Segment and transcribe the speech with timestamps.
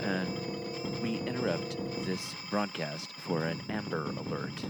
[0.00, 4.64] And we interrupt this broadcast for an Amber Alert.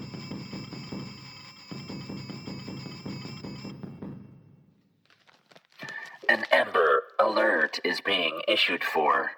[6.29, 9.33] An Amber Alert is being issued for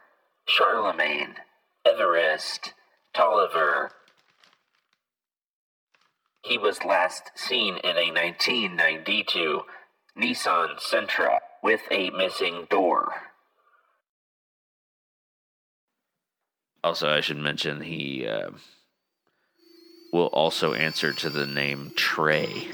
[0.46, 1.34] Charlemagne,
[1.84, 2.75] Everest,
[3.12, 3.91] Tolliver.
[6.43, 9.62] He was last seen in a 1992
[10.16, 13.12] Nissan Sentra with a missing door.
[16.84, 18.51] Also, I should mention he uh,
[20.12, 22.69] will also answer to the name Trey.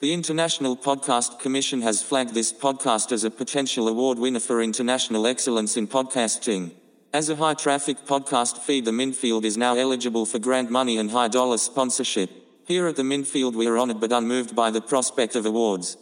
[0.00, 5.26] The International Podcast Commission has flagged this podcast as a potential award winner for international
[5.26, 6.72] excellence in podcasting.
[7.12, 11.10] As a high traffic podcast feed, the Minfield is now eligible for grant money and
[11.10, 12.30] high dollar sponsorship.
[12.70, 15.96] Here at the Minfield, we are honored but unmoved by the prospect of awards.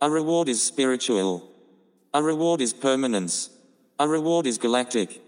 [0.00, 1.50] A reward is spiritual,
[2.14, 3.50] a reward is permanence,
[3.98, 5.20] a reward is galactic.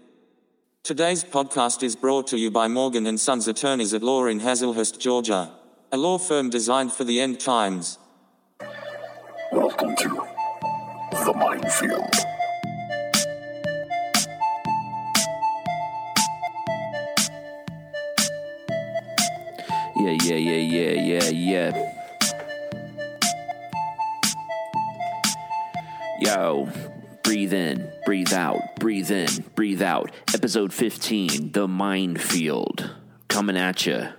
[0.83, 4.97] Today's podcast is brought to you by Morgan and Sons attorneys at law in Hazlehurst,
[4.97, 5.51] Georgia,
[5.91, 7.97] a law firm designed for the end times.
[9.51, 10.25] Welcome to
[11.11, 12.36] the minefield.
[20.27, 21.93] Yeah, yeah, yeah, yeah, yeah.
[26.19, 26.67] Yo,
[27.23, 30.11] breathe in, breathe out, breathe in, breathe out.
[30.33, 32.93] Episode 15, The Minefield,
[33.29, 34.09] coming at you.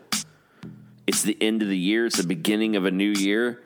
[1.07, 3.63] It's the end of the year, it's the beginning of a new year.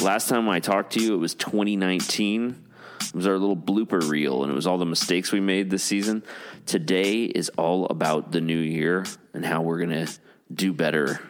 [0.00, 2.66] Last time I talked to you, it was 2019.
[3.00, 5.82] It was our little blooper reel, and it was all the mistakes we made this
[5.82, 6.22] season.
[6.66, 10.12] Today is all about the new year and how we're going to
[10.54, 11.20] do better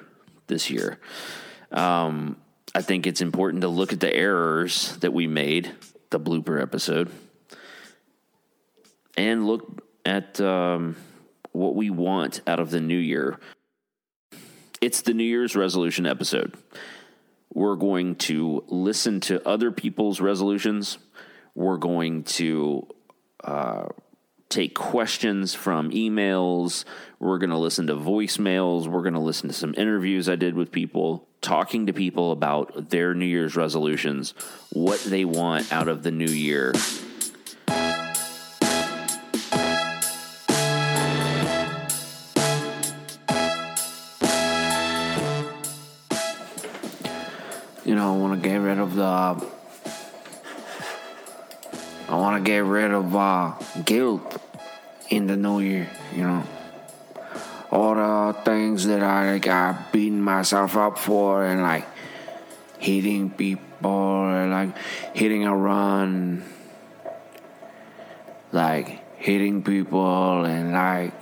[0.50, 0.98] this year.
[1.72, 2.36] Um,
[2.74, 5.72] I think it's important to look at the errors that we made,
[6.10, 7.10] the blooper episode,
[9.16, 10.96] and look at um,
[11.52, 13.38] what we want out of the new year.
[14.80, 16.54] It's the New Year's resolution episode.
[17.52, 20.98] We're going to listen to other people's resolutions.
[21.54, 22.86] We're going to
[23.42, 23.88] uh,
[24.50, 26.84] take questions from emails.
[27.18, 28.86] We're going to listen to voicemails.
[28.86, 32.90] We're going to listen to some interviews I did with people, talking to people about
[32.90, 34.34] their New Year's resolutions,
[34.70, 36.74] what they want out of the new year.
[47.90, 49.59] you know, I want to get rid of the.
[52.20, 54.36] Want to get rid of uh, guilt
[55.08, 56.44] in the new year, you know.
[57.70, 61.86] All the things that I got beating myself up for and like
[62.78, 64.76] hitting people and like
[65.16, 66.44] hitting a run,
[68.52, 71.14] like hitting people and like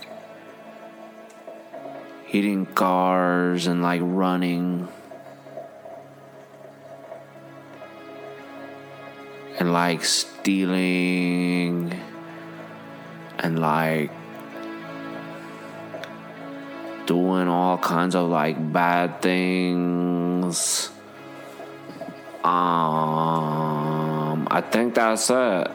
[2.25, 4.89] hitting cars and like running.
[9.59, 11.99] And like stealing
[13.37, 14.11] and like
[17.05, 20.89] doing all kinds of like bad things.
[22.43, 25.67] Um, I think that's it.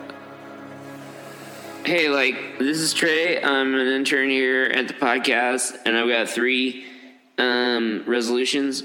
[1.84, 3.42] Hey, like, this is Trey.
[3.42, 6.86] I'm an intern here at the podcast, and I've got three
[7.36, 8.82] um, resolutions.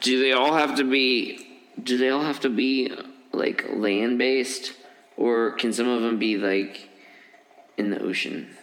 [0.00, 1.46] Do they all have to be?
[1.82, 2.90] Do they all have to be
[3.36, 4.72] like land based,
[5.16, 6.88] or can some of them be like
[7.76, 8.56] in the ocean?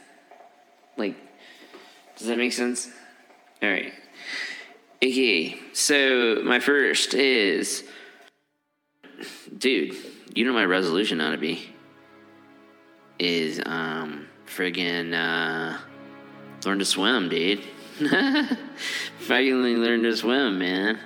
[0.98, 1.16] Like,
[2.18, 2.90] does that make sense?
[3.62, 3.94] All right.
[5.04, 7.84] Okay, so my first is,
[9.58, 9.96] dude,
[10.34, 11.70] you know my resolution ought to be
[13.20, 15.78] is um friggin' uh
[16.66, 17.62] learn to swim, dude.
[19.20, 21.00] Finally learn to swim, man.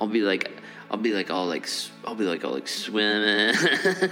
[0.00, 0.50] I'll be like
[0.94, 1.68] I'll be like all like
[2.04, 3.56] I'll be like all like swimming.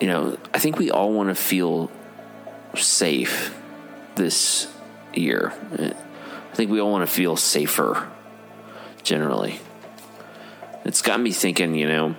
[0.00, 1.92] you know, I think we all want to feel
[2.74, 3.56] safe
[4.16, 4.66] this
[5.14, 5.52] year.
[5.72, 8.10] I think we all want to feel safer
[9.04, 9.60] generally.
[10.84, 12.16] It's got me thinking, you know,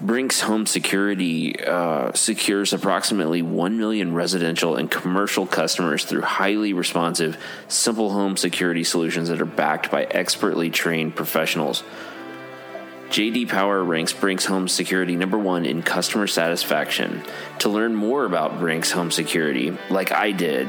[0.00, 7.38] Brinks Home Security uh, secures approximately 1 million residential and commercial customers through highly responsive,
[7.68, 11.84] simple home security solutions that are backed by expertly trained professionals.
[13.10, 17.22] JD Power ranks Brinks Home Security number one in customer satisfaction.
[17.60, 20.66] To learn more about Brinks Home Security, like I did,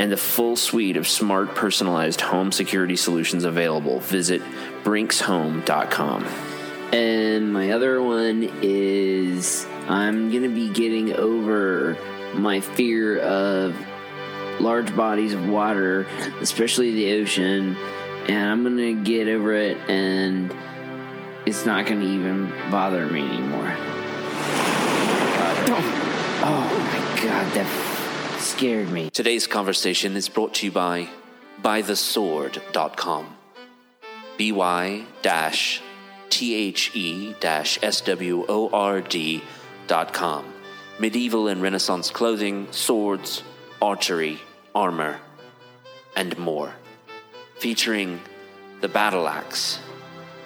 [0.00, 4.00] and the full suite of smart, personalized home security solutions available.
[4.00, 4.42] Visit
[4.82, 6.55] brinkshome.com.
[6.92, 11.96] And my other one is I'm going to be getting over
[12.34, 13.76] my fear of
[14.60, 16.06] large bodies of water,
[16.40, 17.76] especially the ocean,
[18.28, 20.54] and I'm going to get over it and
[21.46, 23.72] it's not going to even bother me anymore.
[25.68, 29.10] Oh, oh my god, that scared me.
[29.10, 31.08] Today's conversation is brought to you by
[31.62, 33.36] buythesword.com.
[34.38, 35.82] H E dash
[36.30, 39.42] S W O R D
[39.86, 40.44] dot com.
[40.98, 43.42] Medieval and Renaissance clothing, swords,
[43.82, 44.40] archery,
[44.74, 45.18] armor,
[46.16, 46.72] and more.
[47.58, 48.20] Featuring
[48.80, 49.78] the battle axe,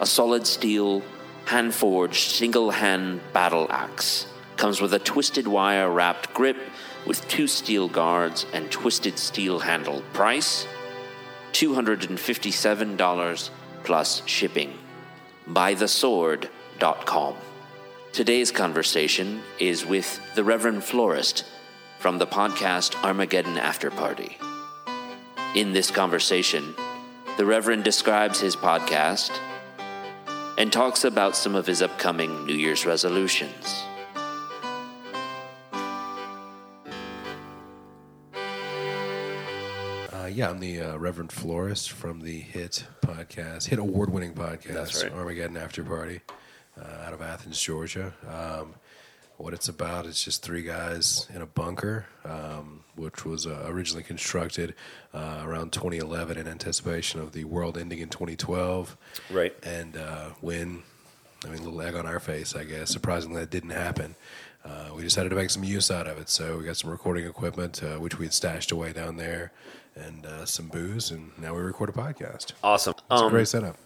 [0.00, 1.03] a solid steel,
[1.44, 4.26] hand forged, single hand battle axe.
[4.56, 6.56] Comes with a twisted wire wrapped grip
[7.06, 10.03] with two steel guards and twisted steel handle.
[10.12, 10.67] Price
[11.53, 13.50] $257
[13.85, 14.76] plus shipping.
[15.50, 17.35] BuyTheSword.com.
[18.12, 21.44] Today's conversation is with the Reverend Florist
[21.99, 24.38] from the podcast Armageddon After Party.
[25.56, 26.73] In this conversation,
[27.37, 29.37] the Reverend describes his podcast
[30.56, 33.82] and talks about some of his upcoming New Year's resolutions.
[40.32, 45.12] Yeah, I'm the uh, Reverend Florist from the hit podcast, hit award-winning podcast, That's right.
[45.12, 46.21] Armageddon After Party,
[46.81, 48.12] uh, out of Athens, Georgia.
[48.29, 48.75] Um,
[49.37, 54.03] what it's about is just three guys in a bunker, um, which was uh, originally
[54.03, 54.75] constructed
[55.15, 58.97] uh, around 2011 in anticipation of the world ending in 2012.
[59.31, 59.55] Right.
[59.62, 60.83] And uh, when,
[61.44, 62.91] I mean, a little egg on our face, I guess.
[62.91, 64.15] Surprisingly, that didn't happen.
[64.62, 66.29] Uh, we decided to make some use out of it.
[66.29, 69.53] So we got some recording equipment, uh, which we had stashed away down there,
[69.97, 72.53] and uh, some booze, and now we record a podcast.
[72.63, 72.95] Awesome.
[73.11, 73.77] It's a Um, great setup.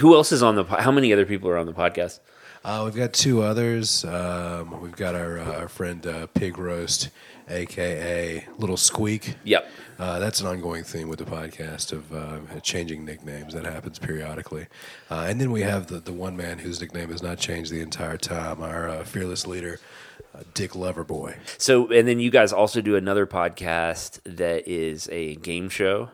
[0.00, 0.64] who else is on the?
[0.64, 2.20] po- How many other people are on the podcast?
[2.64, 4.04] Uh, we've got two others.
[4.04, 7.08] Um, we've got our, uh, our friend uh, Pig Roast,
[7.48, 9.34] aka Little Squeak.
[9.44, 9.68] Yep.
[9.98, 13.52] Uh, that's an ongoing theme with the podcast of uh, changing nicknames.
[13.54, 14.66] That happens periodically.
[15.10, 17.80] Uh, and then we have the, the one man whose nickname has not changed the
[17.80, 19.78] entire time, our uh, fearless leader,
[20.34, 21.36] uh, Dick Loverboy.
[21.58, 26.10] So, and then you guys also do another podcast that is a game show.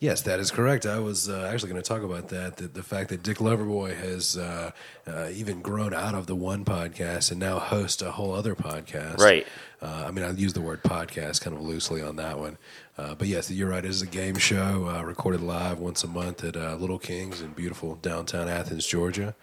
[0.00, 0.86] Yes, that is correct.
[0.86, 2.72] I was uh, actually going to talk about that, that.
[2.72, 4.70] The fact that Dick Loverboy has uh,
[5.06, 9.18] uh, even grown out of the one podcast and now hosts a whole other podcast.
[9.18, 9.46] Right.
[9.82, 12.56] Uh, I mean, I use the word podcast kind of loosely on that one.
[12.96, 13.84] Uh, but yes, you're right.
[13.84, 17.42] It is a game show uh, recorded live once a month at uh, Little Kings
[17.42, 19.34] in beautiful downtown Athens, Georgia,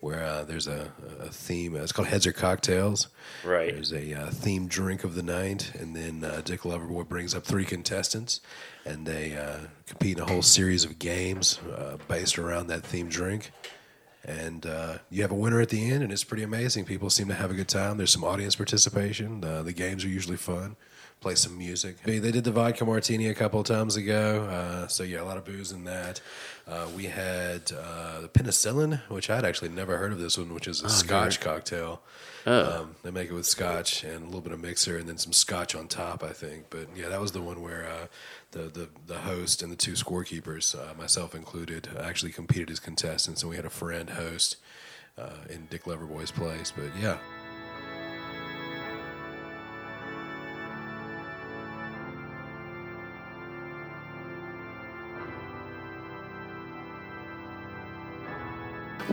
[0.00, 1.74] where uh, there's a, a theme.
[1.76, 3.08] It's called Heads or Cocktails.
[3.44, 3.74] Right.
[3.74, 7.44] There's a uh, themed drink of the night, and then uh, Dick Loverboy brings up
[7.44, 8.40] three contestants,
[8.84, 13.10] and they uh, compete in a whole series of games uh, based around that themed
[13.10, 13.50] drink.
[14.24, 16.84] And uh, you have a winner at the end, and it's pretty amazing.
[16.84, 17.96] People seem to have a good time.
[17.96, 19.42] There's some audience participation.
[19.42, 20.76] Uh, the games are usually fun.
[21.20, 22.00] Play some music.
[22.04, 25.36] They did the vodka martini a couple of times ago, uh, so yeah, a lot
[25.36, 26.20] of booze in that.
[26.64, 30.68] Uh, we had uh, the penicillin, which I'd actually never heard of this one, which
[30.68, 32.02] is a Scotch cocktail.
[32.46, 35.32] Um, they make it with Scotch and a little bit of mixer, and then some
[35.32, 36.66] Scotch on top, I think.
[36.70, 38.06] But yeah, that was the one where uh,
[38.52, 43.42] the, the the host and the two scorekeepers, uh, myself included, actually competed as contestants,
[43.42, 44.56] and we had a friend host
[45.18, 46.72] uh, in Dick Loverboy's place.
[46.74, 47.18] But yeah.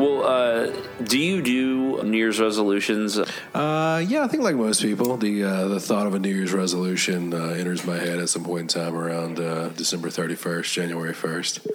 [0.06, 0.72] Well, uh,
[1.04, 3.18] do you do New Year's resolutions?
[3.18, 6.54] Uh, yeah, I think like most people, the uh, the thought of a New Year's
[6.54, 10.72] resolution uh, enters my head at some point in time around uh, December thirty first,
[10.72, 11.66] January first.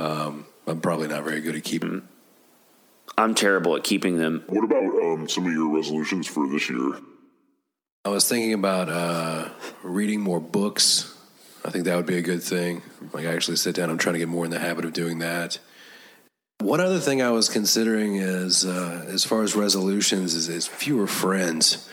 [0.00, 2.02] Um, I'm probably not very good at keeping.
[3.16, 4.42] I'm terrible at keeping them.
[4.48, 6.98] What about um, some of your resolutions for this year?
[8.04, 9.48] I was thinking about uh,
[9.84, 11.16] reading more books.
[11.64, 12.82] I think that would be a good thing.
[13.12, 13.90] Like I actually sit down.
[13.90, 15.60] I'm trying to get more in the habit of doing that.
[16.60, 21.06] One other thing I was considering is, uh, as far as resolutions, is, is fewer
[21.06, 21.88] friends.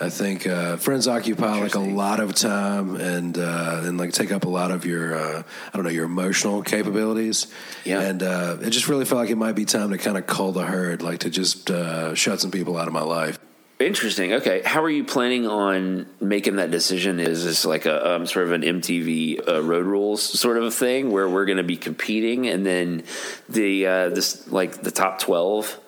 [0.00, 4.32] I think uh, friends occupy like a lot of time and uh, and like take
[4.32, 7.46] up a lot of your uh, I don't know your emotional capabilities.
[7.84, 8.00] Yeah.
[8.00, 10.52] And uh, it just really felt like it might be time to kind of cull
[10.52, 13.38] the herd, like to just uh, shut some people out of my life.
[13.80, 14.34] Interesting.
[14.34, 17.18] Okay, how are you planning on making that decision?
[17.18, 20.70] Is this like a um, sort of an MTV uh, Road Rules sort of a
[20.70, 23.02] thing where we're going to be competing, and then
[23.48, 25.80] the uh, this like the top twelve?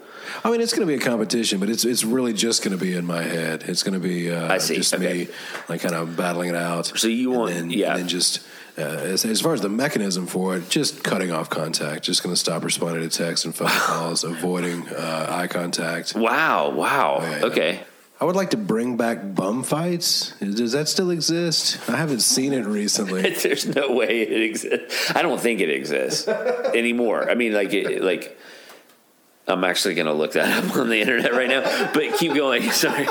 [0.45, 2.85] I mean, it's going to be a competition, but it's it's really just going to
[2.85, 3.63] be in my head.
[3.69, 4.75] It's going to be uh, I see.
[4.77, 5.13] just Okay.
[5.27, 5.29] me,
[5.69, 6.87] like kind of battling it out.
[6.87, 7.93] So you want- then, yeah.
[7.93, 8.41] and then just
[8.79, 12.35] Uh, as, as far as the mechanism for it, just cutting off contact, just going
[12.35, 16.15] to stop responding to texts and phone calls, avoiding uh, eye contact.
[16.15, 17.21] Wow, wow.
[17.23, 17.45] yeah, yeah.
[17.47, 17.81] Okay.
[18.21, 20.33] I would like to bring back bum fights.
[20.41, 21.79] Does that still exist?
[21.89, 23.29] I haven't seen it recently.
[23.43, 25.11] There's no way it exists.
[25.15, 27.31] I don't think it exists anymore.
[27.31, 28.39] I mean, like, it, like
[29.47, 31.93] I'm actually going to look that up on the internet right now.
[31.93, 32.71] But keep going.
[32.71, 33.07] Sorry.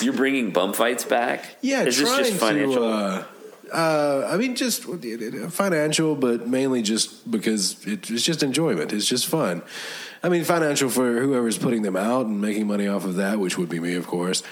[0.00, 1.56] You're bringing bum fights back?
[1.62, 2.74] Yeah, Is this just financial?
[2.74, 2.84] to.
[2.84, 3.24] Uh,
[3.72, 8.92] uh, I mean, just financial, but mainly just because it, it's just enjoyment.
[8.92, 9.62] It's just fun.
[10.22, 13.58] I mean, financial for whoever's putting them out and making money off of that, which
[13.58, 14.42] would be me, of course.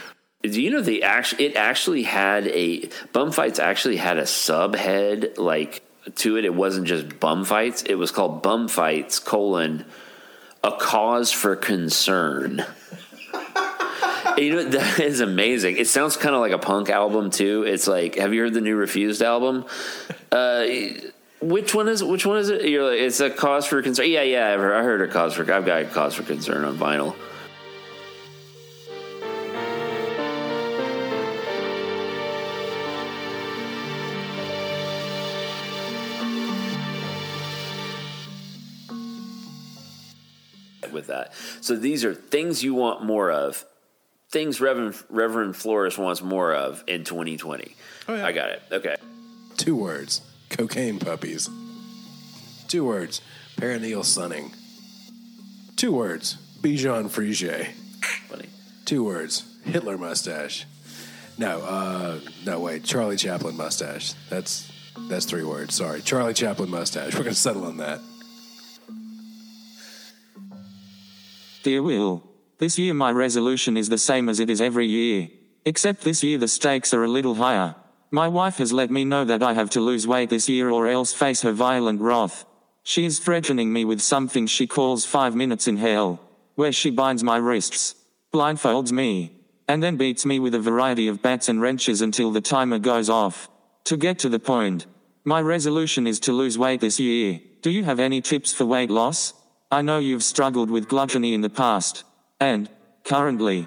[0.42, 1.46] Do you know they actually?
[1.46, 3.58] It actually had a bum fights.
[3.58, 5.82] Actually had a subhead like
[6.16, 6.44] to it.
[6.44, 7.82] It wasn't just bum fights.
[7.82, 9.86] It was called bum fights colon
[10.64, 12.64] a cause for concern.
[14.38, 15.76] You know that is amazing.
[15.76, 17.64] It sounds kind of like a punk album too.
[17.64, 19.66] It's like, have you heard the new Refused album?
[20.32, 20.66] Uh,
[21.40, 22.68] which one is which one is it?
[22.68, 24.10] You're like, it's a cause for concern.
[24.10, 24.52] Yeah, yeah.
[24.52, 25.42] I've heard, I heard a cause for.
[25.42, 27.14] I've got a cause for concern on vinyl.
[40.92, 43.64] With that, so these are things you want more of.
[44.34, 47.76] Things Reverend Reverend Flores wants more of in 2020.
[48.08, 48.26] Oh, yeah.
[48.26, 48.62] I got it.
[48.72, 48.96] Okay.
[49.56, 51.48] Two words: cocaine puppies.
[52.66, 53.20] Two words:
[53.56, 54.50] perineal sunning.
[55.76, 57.68] Two words: Bijan Frige.
[58.28, 58.48] Funny.
[58.84, 60.66] Two words: Hitler mustache.
[61.38, 64.14] No, uh, no, wait, Charlie Chaplin mustache.
[64.30, 64.68] That's
[65.08, 65.76] that's three words.
[65.76, 67.14] Sorry, Charlie Chaplin mustache.
[67.14, 68.00] We're gonna settle on that.
[71.62, 75.28] Dear Will, this year my resolution is the same as it is every year.
[75.64, 77.74] Except this year the stakes are a little higher.
[78.10, 80.86] My wife has let me know that I have to lose weight this year or
[80.86, 82.44] else face her violent wrath.
[82.84, 86.20] She is threatening me with something she calls five minutes in hell,
[86.54, 87.96] where she binds my wrists,
[88.32, 89.32] blindfolds me,
[89.66, 93.08] and then beats me with a variety of bats and wrenches until the timer goes
[93.08, 93.48] off.
[93.84, 94.86] To get to the point,
[95.24, 97.40] my resolution is to lose weight this year.
[97.62, 99.32] Do you have any tips for weight loss?
[99.70, 102.04] I know you've struggled with gluttony in the past,
[102.44, 102.68] and,
[103.04, 103.66] currently,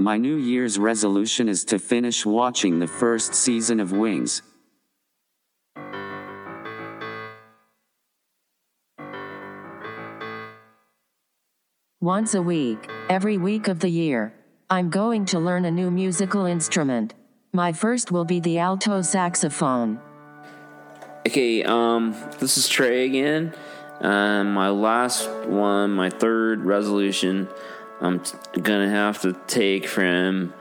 [0.00, 4.42] My New Year's resolution is to finish watching the first season of Wings.
[12.00, 14.32] Once a week, every week of the year,
[14.70, 17.14] I'm going to learn a new musical instrument.
[17.52, 20.00] My first will be the alto saxophone.
[21.26, 23.52] Okay, um, this is Trey again.
[24.00, 27.48] Um, my last one, my third resolution,
[28.00, 30.54] I'm t- gonna have to take from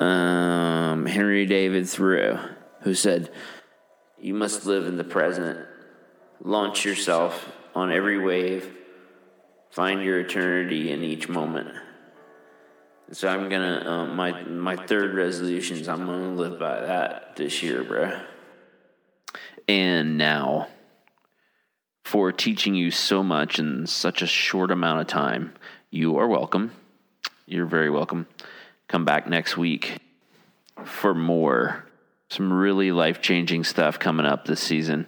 [0.00, 2.38] um, Henry David Thoreau,
[2.80, 3.30] who said,
[4.18, 5.66] "You must live in the present,
[6.40, 8.74] launch yourself on every wave,
[9.70, 11.68] find your eternity in each moment."
[13.10, 17.62] So I'm gonna um, my my third resolution is I'm gonna live by that this
[17.62, 18.24] year, bruh.
[19.68, 20.68] And now,
[22.12, 25.50] for teaching you so much in such a short amount of time,
[25.90, 26.70] you are welcome.
[27.46, 28.26] You're very welcome.
[28.86, 29.96] Come back next week
[30.84, 31.86] for more.
[32.28, 35.06] Some really life changing stuff coming up this season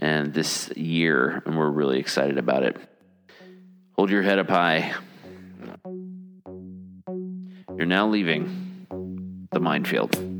[0.00, 2.76] and this year, and we're really excited about it.
[3.92, 4.94] Hold your head up high.
[7.76, 8.88] You're now leaving
[9.52, 10.35] the minefield.